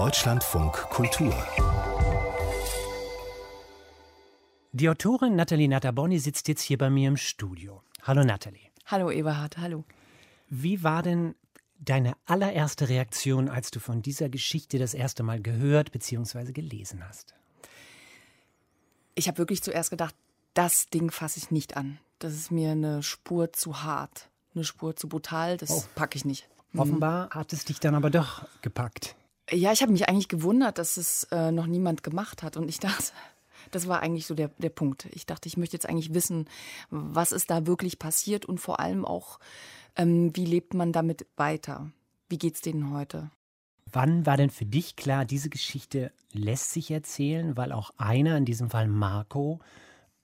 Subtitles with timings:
[0.00, 1.34] Deutschlandfunk Kultur.
[4.72, 7.82] Die Autorin Nathalie Nataboni sitzt jetzt hier bei mir im Studio.
[8.04, 8.70] Hallo Nathalie.
[8.86, 9.84] Hallo Eberhard, hallo.
[10.48, 11.34] Wie war denn
[11.80, 16.52] deine allererste Reaktion, als du von dieser Geschichte das erste Mal gehört bzw.
[16.52, 17.34] gelesen hast?
[19.14, 20.14] Ich habe wirklich zuerst gedacht,
[20.54, 21.98] das Ding fasse ich nicht an.
[22.20, 25.84] Das ist mir eine Spur zu hart, eine Spur zu brutal, das oh.
[25.94, 26.48] packe ich nicht.
[26.72, 26.80] Mhm.
[26.80, 29.14] Offenbar hat es dich dann aber doch gepackt.
[29.50, 32.56] Ja, ich habe mich eigentlich gewundert, dass es äh, noch niemand gemacht hat.
[32.56, 33.12] Und ich dachte,
[33.70, 35.06] das war eigentlich so der, der Punkt.
[35.12, 36.48] Ich dachte, ich möchte jetzt eigentlich wissen,
[36.90, 39.38] was ist da wirklich passiert und vor allem auch,
[39.96, 41.90] ähm, wie lebt man damit weiter?
[42.28, 43.30] Wie geht's denen heute?
[43.92, 48.44] Wann war denn für dich klar, diese Geschichte lässt sich erzählen, weil auch einer, in
[48.44, 49.58] diesem Fall Marco,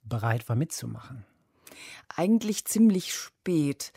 [0.05, 1.25] bereit war mitzumachen?
[2.15, 3.93] Eigentlich ziemlich spät.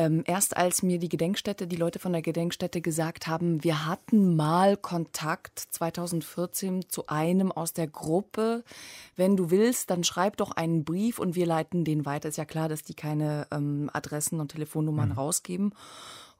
[0.00, 4.36] Ähm, erst als mir die Gedenkstätte, die Leute von der Gedenkstätte gesagt haben, wir hatten
[4.36, 8.62] mal Kontakt 2014 zu einem aus der Gruppe.
[9.16, 12.28] Wenn du willst, dann schreib doch einen Brief und wir leiten den weiter.
[12.28, 15.14] Ist ja klar, dass die keine ähm, Adressen und Telefonnummern mhm.
[15.16, 15.74] rausgeben.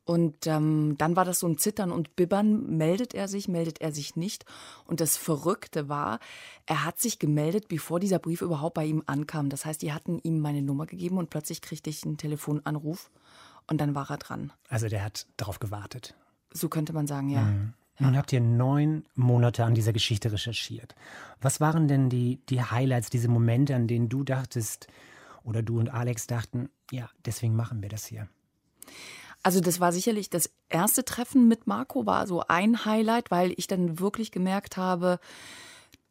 [0.05, 2.79] Und ähm, dann war das so ein Zittern und Bibbern.
[2.79, 4.47] Meldet er sich, meldet er sich nicht?
[4.87, 6.21] Und das Verrückte war,
[6.65, 9.51] er hat sich gemeldet, bevor dieser Brief überhaupt bei ihm ankam.
[9.51, 13.11] Das heißt, die hatten ihm meine Nummer gegeben und plötzlich kriegte ich einen Telefonanruf.
[13.69, 14.53] Und dann war er dran.
[14.69, 16.15] Also der hat darauf gewartet.
[16.53, 17.43] So könnte man sagen, ja.
[17.43, 17.75] Mhm.
[18.01, 20.95] Nun habt ihr neun Monate an dieser Geschichte recherchiert.
[21.41, 24.87] Was waren denn die, die Highlights, diese Momente, an denen du dachtest
[25.43, 28.29] oder du und Alex dachten, ja, deswegen machen wir das hier?
[29.43, 33.67] Also das war sicherlich das erste Treffen mit Marco, war so ein Highlight, weil ich
[33.67, 35.19] dann wirklich gemerkt habe,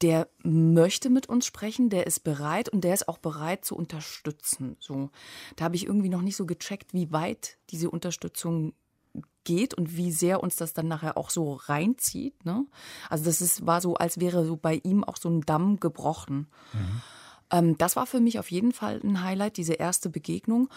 [0.01, 4.77] der möchte mit uns sprechen, der ist bereit und der ist auch bereit zu unterstützen.
[4.79, 5.09] So,
[5.55, 8.73] da habe ich irgendwie noch nicht so gecheckt, wie weit diese Unterstützung
[9.43, 12.45] geht und wie sehr uns das dann nachher auch so reinzieht.
[12.45, 12.65] Ne?
[13.09, 16.47] Also das ist, war so, als wäre so bei ihm auch so ein Damm gebrochen.
[16.73, 17.01] Mhm.
[17.51, 20.69] Ähm, das war für mich auf jeden Fall ein Highlight, diese erste Begegnung.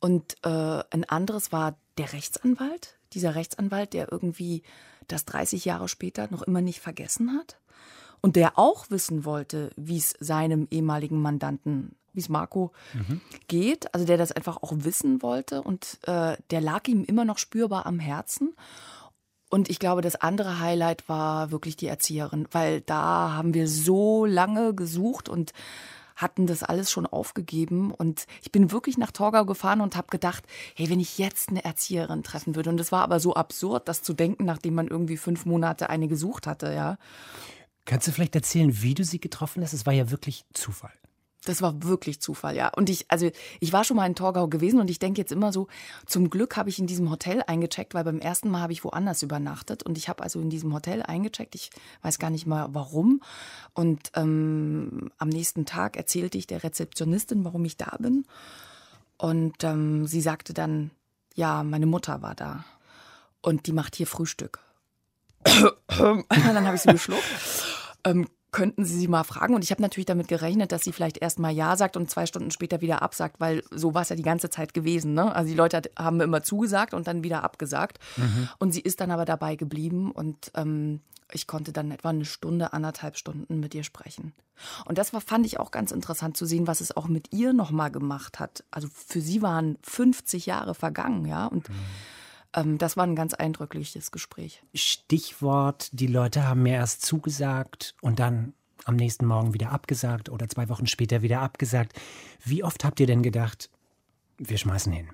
[0.00, 4.62] Und äh, ein anderes war der Rechtsanwalt, dieser Rechtsanwalt, der irgendwie
[5.08, 7.58] das 30 Jahre später noch immer nicht vergessen hat
[8.22, 13.20] und der auch wissen wollte, wie es seinem ehemaligen Mandanten, wie es Marco mhm.
[13.48, 17.38] geht, also der das einfach auch wissen wollte und äh, der lag ihm immer noch
[17.38, 18.54] spürbar am Herzen.
[19.50, 24.24] Und ich glaube, das andere Highlight war wirklich die Erzieherin, weil da haben wir so
[24.24, 25.52] lange gesucht und
[26.16, 27.92] hatten das alles schon aufgegeben.
[27.92, 30.44] Und ich bin wirklich nach Torgau gefahren und habe gedacht,
[30.74, 32.70] hey, wenn ich jetzt eine Erzieherin treffen würde.
[32.70, 36.08] Und es war aber so absurd, das zu denken, nachdem man irgendwie fünf Monate eine
[36.08, 36.96] gesucht hatte, ja.
[37.84, 39.72] Kannst du vielleicht erzählen, wie du sie getroffen hast?
[39.72, 40.92] Es war ja wirklich Zufall.
[41.44, 42.68] Das war wirklich Zufall, ja.
[42.68, 43.28] Und ich, also
[43.58, 45.66] ich war schon mal in Torgau gewesen und ich denke jetzt immer so,
[46.06, 49.24] zum Glück habe ich in diesem Hotel eingecheckt, weil beim ersten Mal habe ich woanders
[49.24, 51.56] übernachtet und ich habe also in diesem Hotel eingecheckt.
[51.56, 51.70] Ich
[52.02, 53.22] weiß gar nicht mal warum.
[53.74, 58.24] Und ähm, am nächsten Tag erzählte ich der Rezeptionistin, warum ich da bin.
[59.18, 60.92] Und ähm, sie sagte dann,
[61.34, 62.64] ja, meine Mutter war da
[63.40, 64.60] und die macht hier Frühstück.
[65.44, 67.71] dann habe ich sie geschluckt
[68.04, 69.54] ähm, könnten Sie sie mal fragen?
[69.54, 72.26] Und ich habe natürlich damit gerechnet, dass sie vielleicht erst mal Ja sagt und zwei
[72.26, 75.14] Stunden später wieder absagt, weil so war es ja die ganze Zeit gewesen.
[75.14, 75.34] Ne?
[75.34, 77.98] Also die Leute haben immer zugesagt und dann wieder abgesagt.
[78.18, 78.48] Mhm.
[78.58, 81.00] Und sie ist dann aber dabei geblieben und ähm,
[81.32, 84.34] ich konnte dann etwa eine Stunde, anderthalb Stunden mit ihr sprechen.
[84.84, 87.54] Und das war, fand ich auch ganz interessant zu sehen, was es auch mit ihr
[87.54, 88.64] nochmal gemacht hat.
[88.70, 91.46] Also für sie waren 50 Jahre vergangen, ja.
[91.46, 91.74] Und mhm
[92.52, 94.62] das war ein ganz eindrückliches Gespräch.
[94.74, 98.54] Stichwort, die Leute haben mir erst zugesagt und dann
[98.84, 101.98] am nächsten Morgen wieder abgesagt oder zwei Wochen später wieder abgesagt.
[102.44, 103.70] Wie oft habt ihr denn gedacht,
[104.38, 105.08] wir schmeißen hin?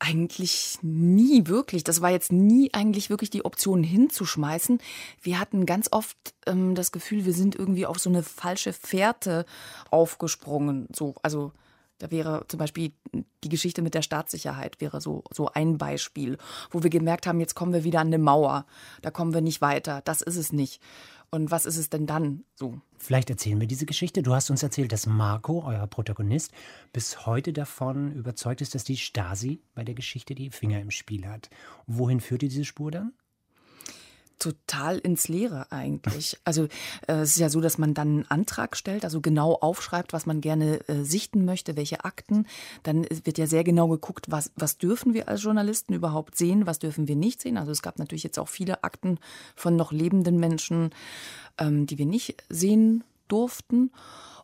[0.00, 1.82] Eigentlich nie wirklich.
[1.82, 4.80] Das war jetzt nie eigentlich wirklich die Option hinzuschmeißen.
[5.20, 9.44] Wir hatten ganz oft ähm, das Gefühl, wir sind irgendwie auf so eine falsche Fährte
[9.90, 10.86] aufgesprungen.
[10.94, 11.52] So, also
[11.98, 12.92] da wäre zum Beispiel
[13.44, 16.38] die Geschichte mit der Staatssicherheit wäre so, so ein Beispiel,
[16.70, 18.66] wo wir gemerkt haben, jetzt kommen wir wieder an eine Mauer.
[19.02, 20.00] Da kommen wir nicht weiter.
[20.04, 20.80] Das ist es nicht.
[21.30, 22.80] Und was ist es denn dann so?
[22.96, 24.22] Vielleicht erzählen wir diese Geschichte.
[24.22, 26.52] Du hast uns erzählt, dass Marco, euer Protagonist,
[26.92, 31.26] bis heute davon überzeugt ist, dass die Stasi bei der Geschichte die Finger im Spiel
[31.26, 31.50] hat.
[31.86, 33.12] Wohin führt diese Spur dann?
[34.38, 36.38] Total ins Leere eigentlich.
[36.44, 36.64] Also
[37.06, 40.26] äh, es ist ja so, dass man dann einen Antrag stellt, also genau aufschreibt, was
[40.26, 42.46] man gerne äh, sichten möchte, welche Akten.
[42.82, 46.78] Dann wird ja sehr genau geguckt, was, was dürfen wir als Journalisten überhaupt sehen, was
[46.78, 47.58] dürfen wir nicht sehen.
[47.58, 49.18] Also es gab natürlich jetzt auch viele Akten
[49.54, 50.90] von noch lebenden Menschen,
[51.58, 53.90] ähm, die wir nicht sehen durften.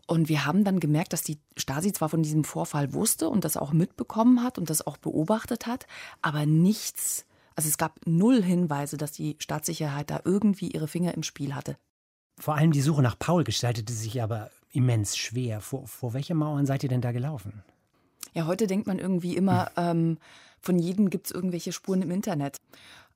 [0.06, 3.56] Und wir haben dann gemerkt, dass die Stasi zwar von diesem Vorfall wusste und das
[3.56, 5.86] auch mitbekommen hat und das auch beobachtet hat,
[6.20, 7.24] aber nichts
[7.56, 11.76] Also es gab null Hinweise, dass die Staatssicherheit da irgendwie ihre Finger im Spiel hatte.
[12.38, 15.60] Vor allem die Suche nach Paul gestaltete sich aber immens schwer.
[15.60, 17.62] Vor, vor welche Mauern seid ihr denn da gelaufen?
[18.32, 20.18] Ja, heute denkt man irgendwie immer, ähm,
[20.60, 22.58] von jedem gibt es irgendwelche Spuren im Internet.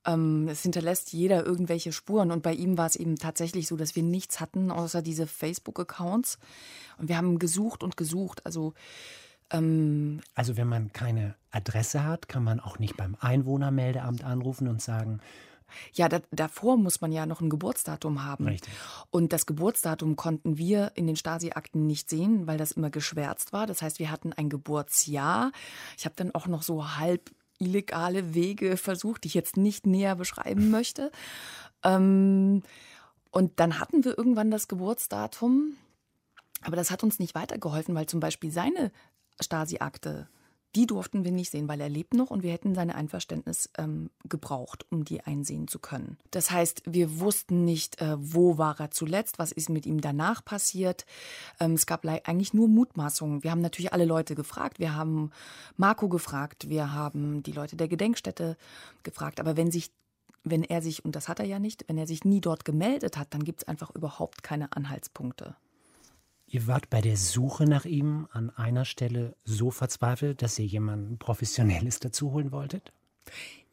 [0.06, 2.30] Ähm, es hinterlässt jeder irgendwelche Spuren.
[2.30, 6.38] Und bei ihm war es eben tatsächlich so, dass wir nichts hatten, außer diese Facebook-Accounts.
[6.98, 8.46] Und wir haben gesucht und gesucht.
[8.46, 8.74] Also
[9.50, 14.82] ähm, also wenn man keine Adresse hat, kann man auch nicht beim Einwohnermeldeamt anrufen und
[14.82, 15.20] sagen,
[15.92, 18.46] ja, da, davor muss man ja noch ein Geburtsdatum haben.
[18.46, 18.72] Richtig.
[19.10, 23.66] Und das Geburtsdatum konnten wir in den Stasi-Akten nicht sehen, weil das immer geschwärzt war.
[23.66, 25.52] Das heißt, wir hatten ein Geburtsjahr.
[25.96, 30.16] Ich habe dann auch noch so halb illegale Wege versucht, die ich jetzt nicht näher
[30.16, 31.10] beschreiben möchte.
[31.82, 32.62] Ähm,
[33.30, 35.76] und dann hatten wir irgendwann das Geburtsdatum.
[36.62, 38.90] Aber das hat uns nicht weitergeholfen, weil zum Beispiel seine
[39.40, 40.28] Stasi-Akte,
[40.74, 44.10] die durften wir nicht sehen, weil er lebt noch und wir hätten sein Einverständnis ähm,
[44.28, 46.18] gebraucht, um die einsehen zu können.
[46.30, 50.44] Das heißt, wir wussten nicht, äh, wo war er zuletzt, was ist mit ihm danach
[50.44, 51.06] passiert.
[51.58, 53.42] Ähm, es gab eigentlich nur Mutmaßungen.
[53.42, 54.78] Wir haben natürlich alle Leute gefragt.
[54.78, 55.30] Wir haben
[55.76, 58.56] Marco gefragt, wir haben die Leute der Gedenkstätte
[59.02, 59.40] gefragt.
[59.40, 59.90] Aber wenn sich
[60.44, 63.16] wenn er sich, und das hat er ja nicht, wenn er sich nie dort gemeldet
[63.16, 65.56] hat, dann gibt es einfach überhaupt keine Anhaltspunkte.
[66.50, 71.18] Ihr wart bei der Suche nach ihm an einer Stelle so verzweifelt, dass ihr jemanden
[71.18, 72.90] Professionelles dazu holen wolltet?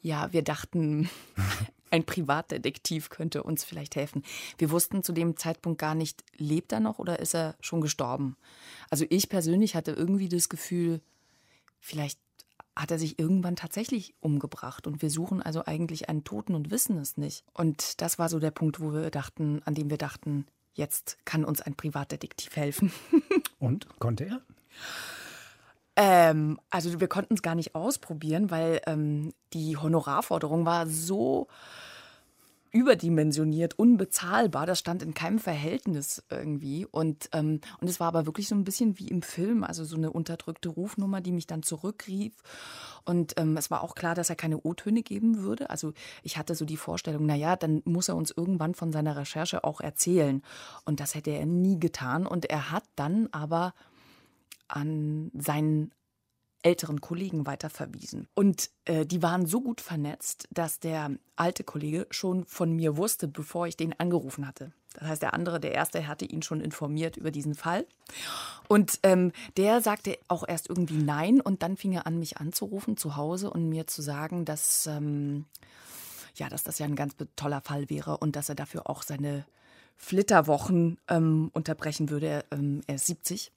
[0.02, 1.10] Ja, wir dachten,
[1.90, 4.24] ein Privatdetektiv könnte uns vielleicht helfen.
[4.58, 8.36] Wir wussten zu dem Zeitpunkt gar nicht, lebt er noch oder ist er schon gestorben?
[8.90, 11.00] Also ich persönlich hatte irgendwie das Gefühl,
[11.80, 12.20] vielleicht
[12.76, 16.98] hat er sich irgendwann tatsächlich umgebracht und wir suchen also eigentlich einen Toten und wissen
[16.98, 17.46] es nicht.
[17.54, 20.46] Und das war so der Punkt, wo wir dachten, an dem wir dachten,
[20.76, 22.92] Jetzt kann uns ein Privatdetektiv helfen.
[23.60, 24.42] Und konnte er?
[25.96, 31.48] Ähm, also wir konnten es gar nicht ausprobieren, weil ähm, die Honorarforderung war so
[32.76, 34.66] überdimensioniert, unbezahlbar.
[34.66, 36.86] Das stand in keinem Verhältnis irgendwie.
[36.86, 39.96] Und, ähm, und es war aber wirklich so ein bisschen wie im Film, also so
[39.96, 42.34] eine unterdrückte Rufnummer, die mich dann zurückrief.
[43.06, 45.70] Und ähm, es war auch klar, dass er keine O-Töne geben würde.
[45.70, 49.64] Also ich hatte so die Vorstellung, naja, dann muss er uns irgendwann von seiner Recherche
[49.64, 50.42] auch erzählen.
[50.84, 52.28] Und das hätte er nie getan.
[52.28, 53.74] Und er hat dann aber
[54.68, 55.94] an seinen
[56.66, 58.28] älteren Kollegen weiterverwiesen.
[58.34, 63.28] Und äh, die waren so gut vernetzt, dass der alte Kollege schon von mir wusste,
[63.28, 64.72] bevor ich den angerufen hatte.
[64.94, 67.86] Das heißt, der andere, der erste, hatte ihn schon informiert über diesen Fall.
[68.68, 72.98] Und ähm, der sagte auch erst irgendwie Nein und dann fing er an, mich anzurufen
[72.98, 75.46] zu Hause und mir zu sagen, dass, ähm,
[76.36, 79.46] ja, dass das ja ein ganz toller Fall wäre und dass er dafür auch seine
[79.98, 82.28] Flitterwochen ähm, unterbrechen würde.
[82.28, 83.52] Er, ähm, er ist 70.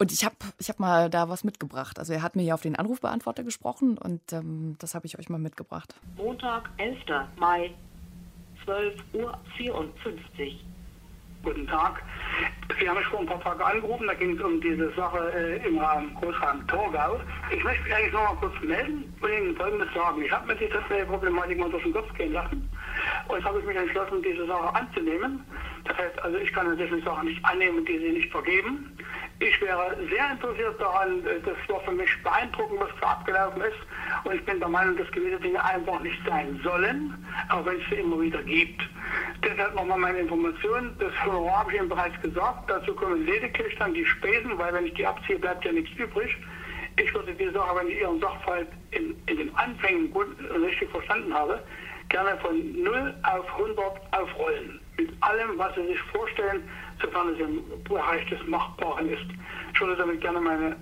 [0.00, 1.98] Und ich habe ich hab mal da was mitgebracht.
[1.98, 5.28] Also er hat mir ja auf den Anrufbeantworter gesprochen und ähm, das habe ich euch
[5.28, 5.94] mal mitgebracht.
[6.16, 6.96] Montag, 11.
[7.36, 7.70] Mai,
[8.66, 9.92] 12.54 Uhr.
[11.42, 12.02] Guten Tag.
[12.78, 15.68] Sie haben mich vor ein paar Tagen angerufen, da ging es um diese Sache äh,
[15.68, 17.20] im Rahmen Großraum Torgau.
[17.54, 20.22] Ich möchte mich eigentlich noch mal kurz melden und Ihnen Folgendes sagen.
[20.22, 22.70] Ich habe mir diese Problematik mal durch den Kopf gehen lassen
[23.28, 25.44] und habe mich entschlossen, diese Sache anzunehmen.
[25.84, 28.96] Das heißt also, ich kann natürlich Sachen nicht annehmen, die Sie nicht vergeben.
[29.42, 33.78] Ich wäre sehr interessiert daran, äh, das war für mich beeindruckend, was da abgelaufen ist.
[34.24, 37.88] Und ich bin der Meinung, dass gewisse Dinge einfach nicht sein sollen, auch wenn es
[37.88, 38.82] sie immer wieder gibt.
[39.42, 40.94] Deshalb nochmal meine Information.
[40.98, 42.68] Das Honorar habe ich Ihnen bereits gesagt.
[42.70, 46.36] Dazu kommen lediglich dann die Spesen, weil wenn ich die abziehe, bleibt ja nichts übrig.
[47.02, 51.32] Ich würde die Sache, wenn ich Ihren Sachverhalt in, in den Anfängen gut richtig verstanden
[51.32, 51.62] habe,
[52.10, 53.78] gerne von 0 auf 100
[54.10, 54.80] aufrollen.
[54.98, 56.68] Mit allem, was Sie sich vorstellen,
[57.00, 59.26] sofern es im Bereich des Machbaren ist.
[59.72, 60.76] Ich würde damit gerne meine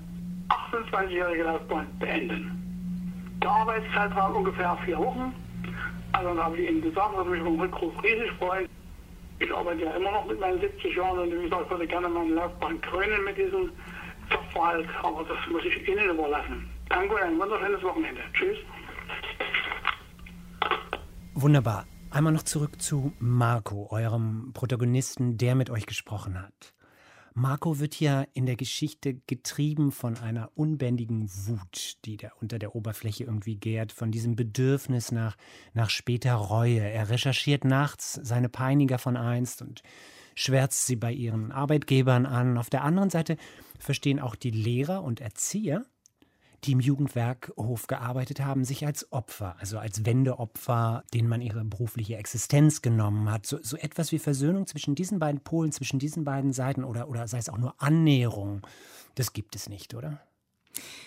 [0.48, 3.38] 28-jährige Laufbahn beenden.
[3.42, 5.32] Der Arbeitszeitraum ungefähr vier Wochen.
[6.12, 8.68] Also dann habe ich Ihnen gesagt, würde mich den Rückruf riesig freuen.
[9.38, 12.08] Ich arbeite ja immer noch mit meinen 70 Jahren und wie gesagt, ich würde gerne
[12.08, 13.70] meine Laufbahn krönen mit diesem
[14.30, 16.68] Sachverhalt, aber das muss ich Ihnen überlassen.
[16.88, 18.20] Danke und ein wunderschönes Wochenende.
[18.32, 18.58] Tschüss.
[21.34, 21.84] Wunderbar.
[22.10, 26.72] Einmal noch zurück zu Marco, eurem Protagonisten, der mit euch gesprochen hat.
[27.34, 32.74] Marco wird ja in der Geschichte getrieben von einer unbändigen Wut, die da unter der
[32.74, 35.36] Oberfläche irgendwie gärt, von diesem Bedürfnis nach,
[35.74, 36.80] nach später Reue.
[36.80, 39.82] Er recherchiert nachts seine Peiniger von einst und
[40.34, 42.56] schwärzt sie bei ihren Arbeitgebern an.
[42.56, 43.36] Auf der anderen Seite
[43.78, 45.84] verstehen auch die Lehrer und Erzieher
[46.64, 52.16] die im Jugendwerkhof gearbeitet haben, sich als Opfer, also als Wendeopfer, denen man ihre berufliche
[52.16, 53.46] Existenz genommen hat.
[53.46, 57.28] So, so etwas wie Versöhnung zwischen diesen beiden Polen, zwischen diesen beiden Seiten oder, oder
[57.28, 58.66] sei es auch nur Annäherung,
[59.14, 60.20] das gibt es nicht, oder?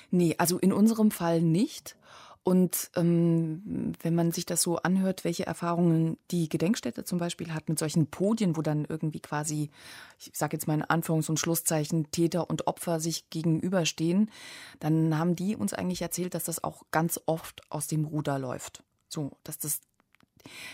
[0.10, 1.96] Nee, also in unserem Fall nicht.
[2.44, 7.70] Und ähm, wenn man sich das so anhört, welche Erfahrungen die Gedenkstätte zum Beispiel hat
[7.70, 9.70] mit solchen Podien, wo dann irgendwie quasi,
[10.18, 14.32] ich sage jetzt mal in Anführungs- und Schlusszeichen, Täter und Opfer sich gegenüberstehen,
[14.80, 18.84] dann haben die uns eigentlich erzählt, dass das auch ganz oft aus dem Ruder läuft.
[19.08, 19.82] So, dass das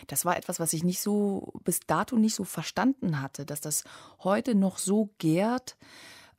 [0.08, 3.84] das war etwas, was ich nicht so bis dato nicht so verstanden hatte, dass das
[4.24, 5.76] heute noch so gärt,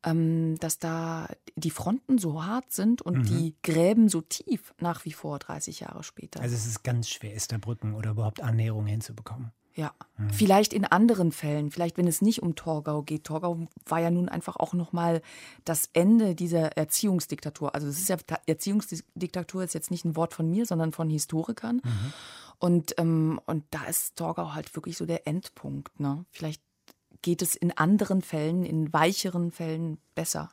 [0.04, 3.24] ähm, dass da die Fronten so hart sind und mhm.
[3.24, 6.40] die Gräben so tief nach wie vor 30 Jahre später.
[6.40, 9.52] Also es ist ganz schwer, Esterbrücken oder überhaupt Annäherung hinzubekommen.
[9.74, 10.30] Ja, mhm.
[10.30, 13.22] vielleicht in anderen Fällen, vielleicht wenn es nicht um Torgau geht.
[13.22, 15.22] Torgau war ja nun einfach auch nochmal
[15.64, 17.76] das Ende dieser Erziehungsdiktatur.
[17.76, 21.80] Also es ist ja Erziehungsdiktatur ist jetzt nicht ein Wort von mir, sondern von Historikern.
[21.84, 22.12] Mhm.
[22.58, 26.00] Und, ähm, und da ist Torgau halt wirklich so der Endpunkt.
[26.00, 26.24] Ne?
[26.32, 26.60] Vielleicht
[27.22, 30.50] geht es in anderen Fällen, in weicheren Fällen besser.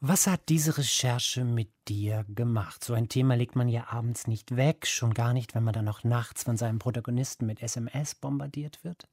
[0.00, 2.84] Was hat diese Recherche mit dir gemacht?
[2.84, 5.86] So ein Thema legt man ja abends nicht weg, schon gar nicht, wenn man dann
[5.86, 9.08] noch nachts von seinem Protagonisten mit SMS bombardiert wird.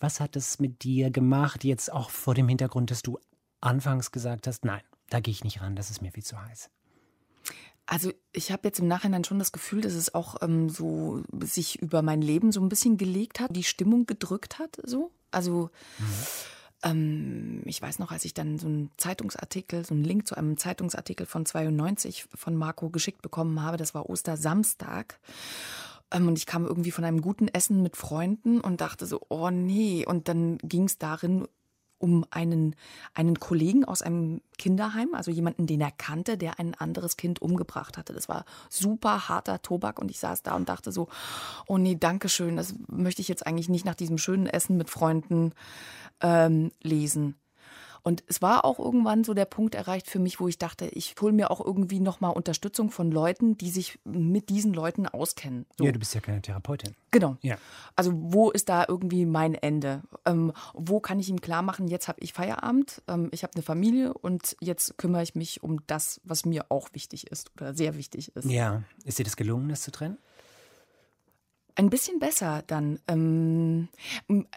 [0.00, 3.18] Was hat es mit dir gemacht, jetzt auch vor dem Hintergrund, dass du
[3.60, 6.70] anfangs gesagt hast, nein, da gehe ich nicht ran, das ist mir viel zu heiß?
[7.86, 11.80] Also ich habe jetzt im Nachhinein schon das Gefühl, dass es auch ähm, so sich
[11.82, 15.10] über mein Leben so ein bisschen gelegt hat, die Stimmung gedrückt hat, so.
[15.30, 16.04] Also mhm.
[16.84, 20.56] ähm, ich weiß noch, als ich dann so einen Zeitungsartikel, so einen Link zu einem
[20.56, 25.18] Zeitungsartikel von 92 von Marco geschickt bekommen habe, das war Ostersamstag.
[26.12, 29.50] Ähm, und ich kam irgendwie von einem guten Essen mit Freunden und dachte so, oh
[29.50, 30.06] nee.
[30.06, 31.48] Und dann ging es darin
[32.02, 32.74] um einen,
[33.14, 37.96] einen Kollegen aus einem Kinderheim, also jemanden, den er kannte, der ein anderes Kind umgebracht
[37.96, 38.12] hatte.
[38.12, 41.08] Das war super harter Tobak und ich saß da und dachte so,
[41.66, 44.90] oh nee, danke schön, das möchte ich jetzt eigentlich nicht nach diesem schönen Essen mit
[44.90, 45.52] Freunden
[46.20, 47.36] ähm, lesen.
[48.02, 51.14] Und es war auch irgendwann so der Punkt erreicht für mich, wo ich dachte, ich
[51.20, 55.66] hole mir auch irgendwie nochmal Unterstützung von Leuten, die sich mit diesen Leuten auskennen.
[55.78, 55.84] So.
[55.84, 56.94] Ja, du bist ja keine Therapeutin.
[57.12, 57.36] Genau.
[57.42, 57.58] Ja.
[57.94, 60.02] Also wo ist da irgendwie mein Ende?
[60.24, 63.62] Ähm, wo kann ich ihm klar machen, jetzt habe ich Feierabend, ähm, ich habe eine
[63.62, 67.96] Familie und jetzt kümmere ich mich um das, was mir auch wichtig ist oder sehr
[67.96, 68.46] wichtig ist.
[68.46, 68.82] Ja.
[69.04, 70.18] Ist dir das gelungen, das zu trennen?
[71.76, 72.98] Ein bisschen besser dann.
[73.08, 73.88] Ähm,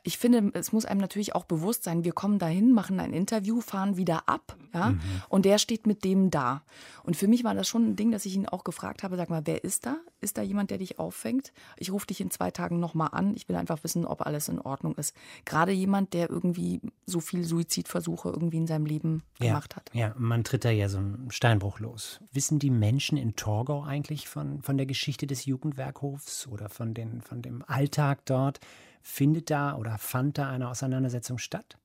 [0.03, 3.62] ich finde, es muss einem natürlich auch bewusst sein, wir kommen dahin, machen ein Interview,
[3.62, 5.00] fahren wieder ab, ja, mhm.
[5.29, 6.63] und der steht mit dem da.
[7.03, 9.29] Und für mich war das schon ein Ding, dass ich ihn auch gefragt habe, sag
[9.29, 9.98] mal, wer ist da?
[10.22, 11.53] Ist da jemand, der dich auffängt?
[11.77, 13.36] Ich rufe dich in zwei Tagen nochmal an.
[13.36, 15.15] Ich will einfach wissen, ob alles in Ordnung ist.
[15.45, 19.91] Gerade jemand, der irgendwie so viel Suizidversuche irgendwie in seinem Leben ja, gemacht hat.
[19.93, 22.19] Ja, man tritt da ja so einen Steinbruch los.
[22.31, 27.05] Wissen die Menschen in Torgau eigentlich von, von der Geschichte des Jugendwerkhofs oder von den
[27.10, 28.60] den, von dem Alltag dort.
[29.02, 31.78] Findet da oder fand da eine Auseinandersetzung statt?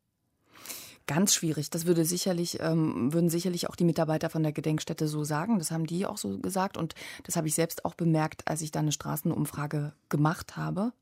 [1.06, 1.70] Ganz schwierig.
[1.70, 5.58] Das würde sicherlich, ähm, würden sicherlich auch die Mitarbeiter von der Gedenkstätte so sagen.
[5.58, 6.76] Das haben die auch so gesagt.
[6.76, 10.92] Und das habe ich selbst auch bemerkt, als ich da eine Straßenumfrage gemacht habe.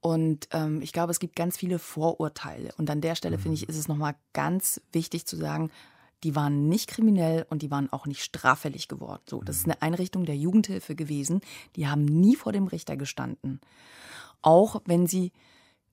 [0.00, 2.70] Und ähm, ich glaube, es gibt ganz viele Vorurteile.
[2.78, 3.42] Und an der Stelle, mhm.
[3.42, 5.70] finde ich, ist es nochmal ganz wichtig zu sagen,
[6.24, 9.22] die waren nicht kriminell und die waren auch nicht straffällig geworden.
[9.28, 9.72] So, das ist mhm.
[9.72, 11.40] eine Einrichtung der Jugendhilfe gewesen.
[11.76, 13.60] Die haben nie vor dem Richter gestanden.
[14.42, 15.32] Auch wenn sie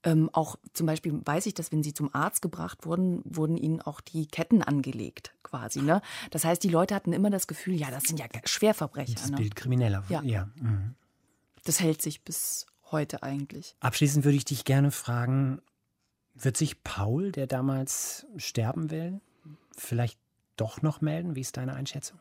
[0.03, 3.81] ähm, auch zum Beispiel weiß ich, dass wenn sie zum Arzt gebracht wurden, wurden ihnen
[3.81, 5.81] auch die Ketten angelegt, quasi.
[5.81, 6.01] Ne?
[6.29, 9.15] Das heißt, die Leute hatten immer das Gefühl, ja, das sind ja Schwerverbrecher.
[9.15, 9.37] Das ne?
[9.37, 10.03] Bild krimineller.
[10.09, 10.21] Ja.
[10.21, 10.49] ja.
[10.55, 10.95] Mhm.
[11.63, 13.75] Das hält sich bis heute eigentlich.
[13.79, 15.59] Abschließend würde ich dich gerne fragen,
[16.35, 19.21] wird sich Paul, der damals sterben will,
[19.75, 20.19] vielleicht
[20.57, 21.35] doch noch melden?
[21.35, 22.19] Wie ist deine Einschätzung?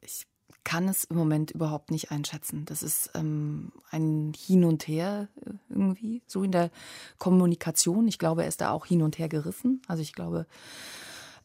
[0.00, 0.26] Ich
[0.64, 2.64] kann es im Moment überhaupt nicht einschätzen.
[2.66, 6.70] Das ist ähm, ein Hin und Her äh, irgendwie, so in der
[7.18, 8.06] Kommunikation.
[8.06, 9.80] Ich glaube, er ist da auch hin und her gerissen.
[9.88, 10.46] Also ich glaube,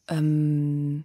[0.08, 1.04] ähm,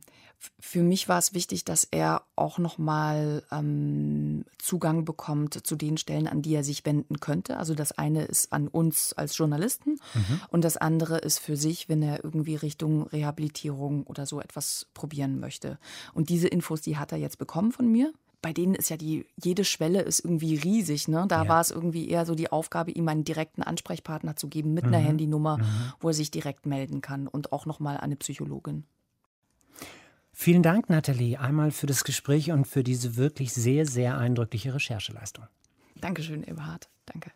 [0.60, 6.27] für mich war es wichtig, dass er auch nochmal ähm, Zugang bekommt zu den Stellen,
[6.27, 7.58] an die er sich wenden könnte.
[7.58, 10.41] Also das eine ist an uns als Journalisten mhm.
[10.50, 15.39] und das andere ist für sich, wenn er irgendwie Richtung Rehabilitierung oder so etwas probieren
[15.39, 15.77] möchte.
[16.13, 19.25] Und diese Infos, die hat er jetzt bekommen von mir bei denen ist ja die,
[19.36, 21.10] jede Schwelle ist irgendwie riesig.
[21.10, 21.25] Ne?
[21.27, 21.50] Da ja.
[21.50, 24.93] war es irgendwie eher so die Aufgabe, ihm einen direkten Ansprechpartner zu geben mit mhm.
[24.93, 25.93] einer Handynummer, mhm.
[26.00, 28.86] wo er sich direkt melden kann und auch nochmal eine Psychologin.
[30.41, 35.46] Vielen Dank, Nathalie, einmal für das Gespräch und für diese wirklich sehr, sehr eindrückliche Rechercheleistung.
[36.00, 36.88] Dankeschön, Eberhard.
[37.05, 37.31] Danke.